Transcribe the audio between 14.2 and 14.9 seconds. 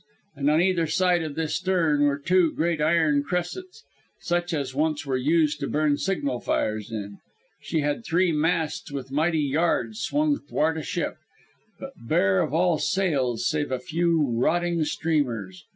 rotting